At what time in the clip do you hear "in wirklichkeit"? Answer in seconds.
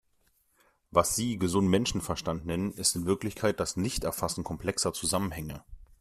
2.95-3.59